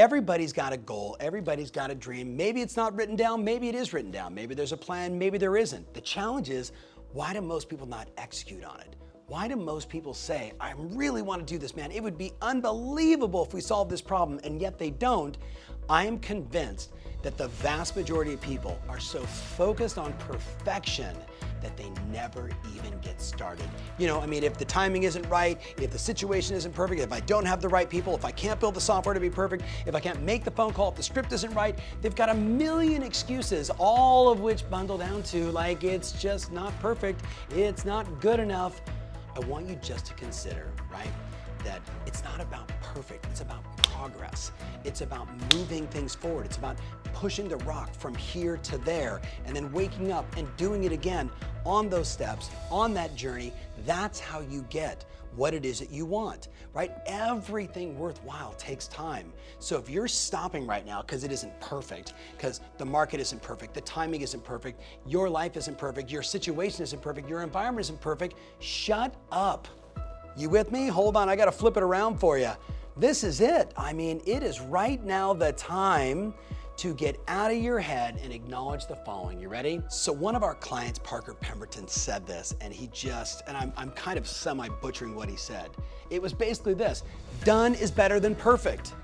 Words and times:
Everybody's 0.00 0.54
got 0.54 0.72
a 0.72 0.78
goal, 0.78 1.14
everybody's 1.20 1.70
got 1.70 1.90
a 1.90 1.94
dream. 1.94 2.34
Maybe 2.34 2.62
it's 2.62 2.74
not 2.74 2.96
written 2.96 3.16
down, 3.16 3.44
maybe 3.44 3.68
it 3.68 3.74
is 3.74 3.92
written 3.92 4.10
down. 4.10 4.34
Maybe 4.34 4.54
there's 4.54 4.72
a 4.72 4.76
plan, 4.78 5.18
maybe 5.18 5.36
there 5.36 5.58
isn't. 5.58 5.92
The 5.92 6.00
challenge 6.00 6.48
is 6.48 6.72
why 7.12 7.34
do 7.34 7.42
most 7.42 7.68
people 7.68 7.86
not 7.86 8.08
execute 8.16 8.64
on 8.64 8.80
it? 8.80 8.96
Why 9.26 9.46
do 9.46 9.56
most 9.56 9.90
people 9.90 10.14
say, 10.14 10.54
I 10.58 10.72
really 10.78 11.20
want 11.20 11.46
to 11.46 11.54
do 11.54 11.58
this, 11.58 11.76
man? 11.76 11.90
It 11.92 12.02
would 12.02 12.16
be 12.16 12.32
unbelievable 12.40 13.44
if 13.44 13.52
we 13.52 13.60
solved 13.60 13.90
this 13.90 14.00
problem, 14.00 14.40
and 14.42 14.58
yet 14.58 14.78
they 14.78 14.88
don't. 14.88 15.36
I 15.90 16.06
am 16.06 16.18
convinced 16.18 16.94
that 17.22 17.36
the 17.36 17.48
vast 17.48 17.94
majority 17.94 18.32
of 18.32 18.40
people 18.40 18.80
are 18.88 19.00
so 19.00 19.20
focused 19.20 19.98
on 19.98 20.14
perfection 20.14 21.14
that 21.60 21.76
they 21.76 21.90
never 22.10 22.50
even 22.74 22.98
get 23.00 23.20
started. 23.20 23.68
You 23.98 24.06
know, 24.06 24.20
I 24.20 24.26
mean, 24.26 24.44
if 24.44 24.56
the 24.56 24.64
timing 24.64 25.04
isn't 25.04 25.28
right, 25.28 25.60
if 25.80 25.90
the 25.90 25.98
situation 25.98 26.56
isn't 26.56 26.74
perfect, 26.74 27.00
if 27.00 27.12
I 27.12 27.20
don't 27.20 27.44
have 27.44 27.60
the 27.60 27.68
right 27.68 27.88
people, 27.88 28.14
if 28.14 28.24
I 28.24 28.30
can't 28.30 28.58
build 28.58 28.74
the 28.74 28.80
software 28.80 29.14
to 29.14 29.20
be 29.20 29.30
perfect, 29.30 29.64
if 29.86 29.94
I 29.94 30.00
can't 30.00 30.22
make 30.22 30.44
the 30.44 30.50
phone 30.50 30.72
call, 30.72 30.90
if 30.90 30.96
the 30.96 31.02
script 31.02 31.32
isn't 31.32 31.54
right, 31.54 31.78
they've 32.00 32.14
got 32.14 32.28
a 32.28 32.34
million 32.34 33.02
excuses, 33.02 33.70
all 33.78 34.30
of 34.30 34.40
which 34.40 34.68
bundle 34.70 34.98
down 34.98 35.22
to 35.24 35.50
like 35.52 35.84
it's 35.84 36.12
just 36.12 36.52
not 36.52 36.78
perfect, 36.80 37.22
it's 37.50 37.84
not 37.84 38.20
good 38.20 38.40
enough. 38.40 38.80
I 39.36 39.40
want 39.46 39.68
you 39.68 39.76
just 39.76 40.06
to 40.06 40.14
consider, 40.14 40.72
right, 40.90 41.10
that 41.64 41.80
it's 42.06 42.24
not 42.24 42.40
about 42.40 42.68
perfect, 42.80 43.26
it's 43.26 43.40
about 43.40 43.62
progress. 44.00 44.52
It's 44.84 45.02
about 45.02 45.28
moving 45.54 45.86
things 45.88 46.14
forward. 46.14 46.46
It's 46.46 46.56
about 46.56 46.78
pushing 47.20 47.48
the 47.48 47.56
rock 47.58 47.94
from 47.94 48.14
here 48.14 48.56
to 48.56 48.78
there 48.78 49.20
and 49.44 49.54
then 49.54 49.70
waking 49.72 50.10
up 50.10 50.24
and 50.38 50.48
doing 50.56 50.84
it 50.84 50.92
again 50.92 51.30
on 51.66 51.90
those 51.90 52.08
steps, 52.08 52.48
on 52.70 52.94
that 52.94 53.14
journey. 53.14 53.52
That's 53.84 54.18
how 54.18 54.40
you 54.40 54.64
get 54.70 55.04
what 55.36 55.52
it 55.52 55.66
is 55.66 55.78
that 55.80 55.90
you 55.90 56.06
want, 56.06 56.48
right? 56.72 56.92
Everything 57.04 57.98
worthwhile 57.98 58.54
takes 58.54 58.88
time. 58.88 59.34
So 59.58 59.76
if 59.76 59.90
you're 59.90 60.08
stopping 60.08 60.66
right 60.66 60.84
now 60.86 61.02
because 61.02 61.22
it 61.22 61.30
isn't 61.30 61.60
perfect, 61.60 62.14
because 62.38 62.62
the 62.78 62.86
market 62.86 63.20
isn't 63.20 63.42
perfect, 63.42 63.74
the 63.74 63.82
timing 63.82 64.22
isn't 64.22 64.42
perfect, 64.42 64.80
your 65.06 65.28
life 65.28 65.58
isn't 65.58 65.76
perfect, 65.76 66.10
your 66.10 66.22
situation 66.22 66.82
isn't 66.82 67.02
perfect, 67.02 67.28
your 67.28 67.42
environment 67.42 67.84
isn't 67.84 68.00
perfect, 68.00 68.34
shut 68.60 69.14
up. 69.30 69.68
You 70.38 70.48
with 70.48 70.72
me? 70.72 70.86
Hold 70.86 71.18
on, 71.18 71.28
I 71.28 71.36
gotta 71.36 71.52
flip 71.52 71.76
it 71.76 71.82
around 71.82 72.18
for 72.18 72.38
you. 72.38 72.52
This 72.96 73.24
is 73.24 73.42
it. 73.42 73.74
I 73.76 73.92
mean, 73.92 74.22
it 74.26 74.42
is 74.42 74.58
right 74.58 75.04
now 75.04 75.34
the 75.34 75.52
time 75.52 76.32
to 76.80 76.94
get 76.94 77.20
out 77.28 77.50
of 77.50 77.58
your 77.58 77.78
head 77.78 78.18
and 78.22 78.32
acknowledge 78.32 78.86
the 78.86 78.96
following. 78.96 79.38
You 79.38 79.50
ready? 79.50 79.82
So 79.90 80.14
one 80.14 80.34
of 80.34 80.42
our 80.42 80.54
clients, 80.54 80.98
Parker 80.98 81.34
Pemberton, 81.34 81.86
said 81.86 82.26
this, 82.26 82.54
and 82.62 82.72
he 82.72 82.86
just, 82.86 83.42
and 83.46 83.54
I'm, 83.54 83.70
I'm 83.76 83.90
kind 83.90 84.16
of 84.16 84.26
semi-butchering 84.26 85.14
what 85.14 85.28
he 85.28 85.36
said. 85.36 85.68
It 86.08 86.22
was 86.22 86.32
basically 86.32 86.72
this, 86.72 87.02
done 87.44 87.74
is 87.74 87.90
better 87.90 88.18
than 88.18 88.34
perfect. 88.34 88.94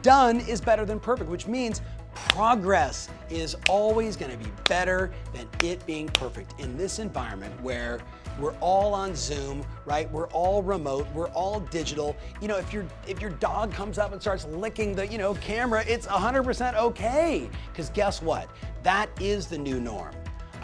Done 0.00 0.40
is 0.40 0.62
better 0.62 0.86
than 0.86 0.98
perfect, 0.98 1.28
which 1.28 1.46
means 1.46 1.82
progress 2.28 3.08
is 3.30 3.56
always 3.68 4.16
gonna 4.16 4.36
be 4.36 4.50
better 4.68 5.10
than 5.32 5.48
it 5.62 5.84
being 5.86 6.08
perfect 6.08 6.58
in 6.60 6.76
this 6.76 6.98
environment 6.98 7.60
where 7.62 8.00
we're 8.38 8.54
all 8.60 8.94
on 8.94 9.14
Zoom, 9.16 9.64
right? 9.84 10.10
We're 10.12 10.28
all 10.28 10.62
remote, 10.62 11.06
we're 11.12 11.30
all 11.30 11.60
digital. 11.60 12.16
You 12.40 12.48
know, 12.48 12.56
if 12.56 12.72
your 12.72 12.86
if 13.06 13.20
your 13.20 13.30
dog 13.30 13.72
comes 13.72 13.98
up 13.98 14.12
and 14.12 14.20
starts 14.20 14.44
licking 14.46 14.94
the, 14.94 15.06
you 15.06 15.18
know, 15.18 15.34
camera, 15.34 15.84
it's 15.86 16.06
100% 16.06 16.74
okay. 16.76 17.50
Cuz 17.74 17.90
guess 17.90 18.22
what? 18.22 18.48
That 18.82 19.10
is 19.20 19.48
the 19.48 19.58
new 19.58 19.80
norm. 19.80 20.14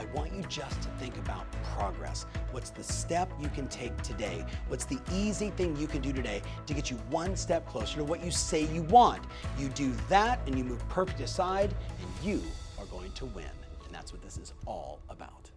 I 0.05 0.16
want 0.16 0.33
you 0.34 0.42
just 0.48 0.83
to 0.83 0.88
think 0.98 1.16
about 1.19 1.47
progress. 1.77 2.27
What's 2.50 2.70
the 2.70 2.83
step 2.83 3.30
you 3.41 3.48
can 3.48 3.69
take 3.69 3.97
today? 4.02 4.44
What's 4.69 4.84
the 4.84 4.98
easy 5.12 5.50
thing 5.50 5.77
you 5.77 5.86
can 5.86 6.00
do 6.00 6.12
today 6.12 6.42
to 6.66 6.74
get 6.74 6.91
you 6.91 6.96
one 7.11 7.36
step 7.36 7.66
closer 7.66 7.96
to 7.98 8.05
what 8.05 8.24
you 8.24 8.30
say 8.30 8.66
you 8.66 8.83
want? 8.83 9.22
You 9.58 9.69
do 9.69 9.92
that 10.08 10.41
and 10.46 10.58
you 10.58 10.64
move 10.64 10.86
perfect 10.88 11.20
aside, 11.20 11.74
and 12.00 12.27
you 12.27 12.42
are 12.78 12.86
going 12.86 13.12
to 13.12 13.27
win. 13.27 13.44
And 13.84 13.94
that's 13.94 14.12
what 14.12 14.22
this 14.22 14.36
is 14.36 14.52
all 14.66 15.00
about. 15.08 15.50